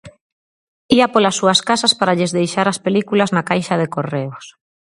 [0.97, 4.45] Ía polas súas casas para lles deixar as películas na caixa de correos.